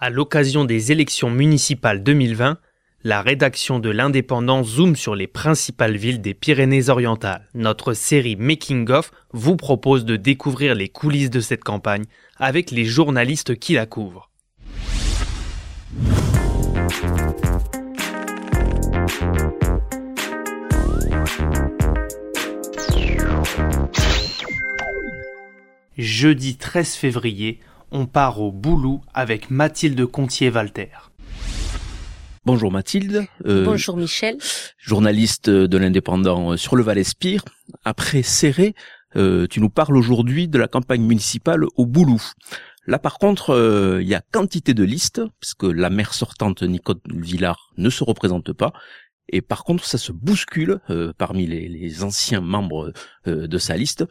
[0.00, 2.58] À l'occasion des élections municipales 2020,
[3.02, 7.48] la rédaction de l'Indépendant zoome sur les principales villes des Pyrénées-Orientales.
[7.54, 12.04] Notre série Making of vous propose de découvrir les coulisses de cette campagne
[12.36, 14.30] avec les journalistes qui la couvrent.
[25.96, 27.58] Jeudi 13 février,
[27.90, 30.88] on part au Boulou avec Mathilde Contier-Walter.
[32.44, 33.26] Bonjour Mathilde.
[33.46, 34.38] Euh, Bonjour Michel.
[34.78, 37.44] Journaliste de l'Indépendant sur le Val-Espire.
[37.84, 38.74] Après Serré,
[39.16, 42.22] euh, tu nous parles aujourd'hui de la campagne municipale au Boulou.
[42.86, 47.00] Là, par contre, euh, il y a quantité de listes, puisque la maire sortante Nicole
[47.14, 48.72] Villard ne se représente pas.
[49.30, 50.80] Et par contre, ça se bouscule
[51.18, 52.94] parmi les, les, anciens membres
[53.26, 54.06] de sa liste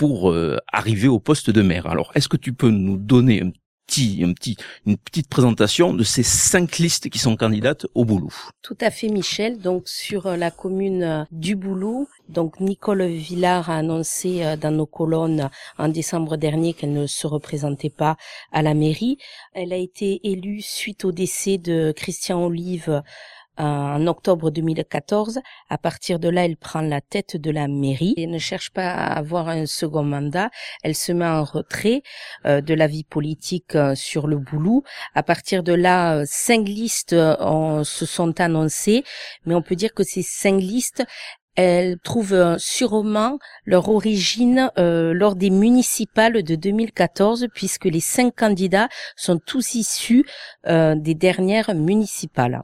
[0.00, 1.86] pour euh, arriver au poste de maire.
[1.86, 3.50] Alors, est-ce que tu peux nous donner un
[3.86, 8.32] petit, un petit, une petite présentation de ces cinq listes qui sont candidates au Boulou
[8.62, 9.58] Tout à fait, Michel.
[9.58, 14.86] Donc, sur euh, la commune euh, du Boulou, donc Nicole Villard a annoncé dans nos
[14.86, 18.16] colonnes en décembre dernier qu'elle ne se représentait pas
[18.52, 19.18] à la mairie.
[19.52, 23.02] Elle a été élue suite au décès de Christian Olive
[23.58, 25.40] en octobre 2014.
[25.68, 28.90] À partir de là, elle prend la tête de la mairie et ne cherche pas
[28.90, 30.50] à avoir un second mandat.
[30.82, 32.02] Elle se met en retrait
[32.46, 34.82] euh, de la vie politique euh, sur le boulot.
[35.14, 39.04] À partir de là, euh, cinq listes se sont annoncées,
[39.44, 41.04] mais on peut dire que ces cinq listes,
[41.56, 49.38] elles trouvent sûrement leur origine lors des municipales de 2014 puisque les cinq candidats sont
[49.38, 50.24] tous issus
[50.64, 52.62] des dernières municipales.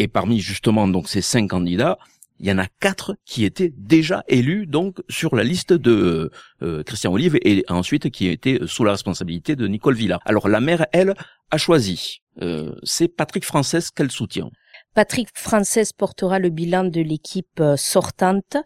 [0.00, 1.98] Et parmi justement donc ces cinq candidats,
[2.38, 6.30] il y en a quatre qui étaient déjà élus donc sur la liste de
[6.62, 10.18] euh, Christian Olive et ensuite qui étaient sous la responsabilité de Nicole Villa.
[10.24, 11.12] Alors la maire, elle,
[11.50, 12.22] a choisi.
[12.40, 14.50] Euh, c'est Patrick Frances qu'elle soutient.
[15.00, 18.58] Patrick Frances portera le bilan de l'équipe euh, sortante.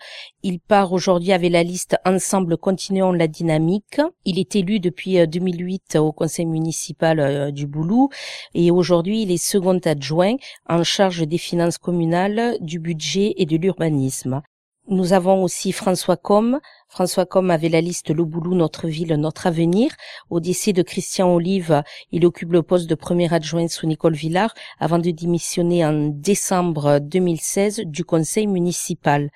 [0.42, 4.00] Il part aujourd'hui avec la liste Ensemble continuons la dynamique.
[4.24, 8.08] Il est élu depuis 2008 euh, au conseil municipal euh, du Boulou
[8.52, 10.34] et aujourd'hui il est second adjoint
[10.68, 14.42] en charge des finances communales, du budget et de l'urbanisme.
[14.88, 16.60] Nous avons aussi François Com.
[16.88, 19.90] François Com avait la liste Le Boulou, notre ville, notre avenir.
[20.28, 24.52] Au décès de Christian Olive, il occupe le poste de premier adjoint sous Nicole Villard
[24.78, 29.30] avant de démissionner en décembre 2016 du conseil municipal.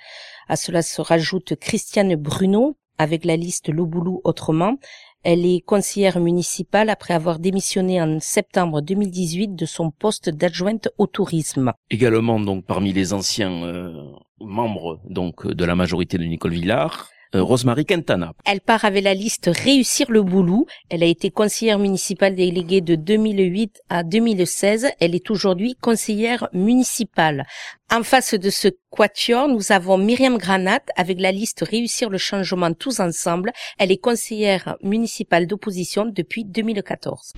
[0.49, 4.77] À cela se rajoute Christiane Bruno avec la liste Le Boulou autrement.
[5.25, 11.07] Elle est conseillère municipale après avoir démissionné en septembre 2018 de son poste d'adjointe au
[11.07, 11.73] tourisme.
[11.91, 17.43] Également donc parmi les anciens euh, membres donc de la majorité de Nicole Villard, euh,
[17.43, 18.33] Rosemary Quintana.
[18.47, 20.67] Elle part avec la liste Réussir le boulot.
[20.89, 24.89] Elle a été conseillère municipale déléguée de 2008 à 2016.
[24.99, 27.47] Elle est aujourd'hui conseillère municipale.
[27.93, 32.73] En face de ce quatuor, nous avons Myriam Granat avec la liste Réussir le changement
[32.73, 33.53] tous ensemble.
[33.79, 37.35] Elle est conseillère municipale d'opposition depuis 2014.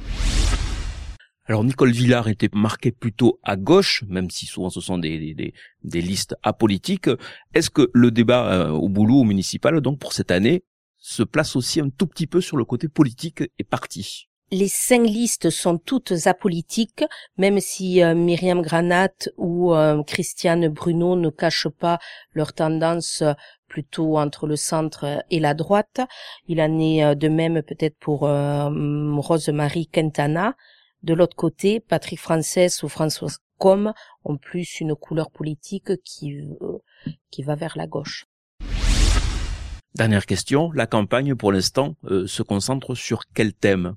[1.51, 6.01] Alors Nicole Villard était marquée plutôt à gauche, même si souvent ce sont des, des,
[6.01, 7.11] listes apolitiques.
[7.55, 10.63] Est-ce que le débat euh, au boulot municipal, donc pour cette année,
[10.99, 14.29] se place aussi un tout petit peu sur le côté politique et parti?
[14.53, 17.03] Les cinq listes sont toutes apolitiques,
[17.37, 21.99] même si euh, Myriam Granat ou euh, Christiane Bruno ne cachent pas
[22.33, 23.25] leur tendance
[23.67, 26.01] plutôt entre le centre et la droite.
[26.47, 30.55] Il en est de même peut-être pour Rose-Marie Quintana,
[31.03, 33.93] de l'autre côté, Patrick Frances ou François Com
[34.25, 36.79] ont plus une couleur politique qui, euh,
[37.31, 38.27] qui va vers la gauche.
[39.95, 43.97] Dernière question, la campagne pour l'instant euh, se concentre sur quel thème?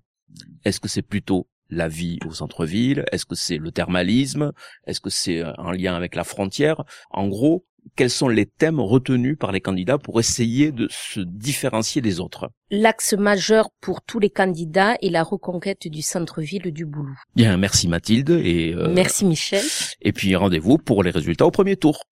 [0.66, 3.06] Est-ce que c'est plutôt la vie au centre-ville?
[3.12, 4.52] Est-ce que c'est le thermalisme?
[4.86, 6.84] Est-ce que c'est euh, en lien avec la frontière?
[7.10, 7.66] En gros,
[7.96, 12.50] quels sont les thèmes retenus par les candidats pour essayer de se différencier des autres?
[12.72, 17.18] L'axe majeur pour tous les candidats est la reconquête du centre-ville du Boulou.
[17.36, 19.64] Bien, merci Mathilde et euh, merci Michel.
[20.02, 22.04] Et puis rendez-vous pour les résultats au premier tour.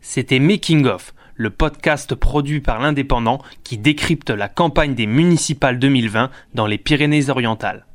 [0.00, 6.30] C'était Making of, le podcast produit par l'Indépendant qui décrypte la campagne des municipales 2020
[6.54, 7.86] dans les Pyrénées-Orientales.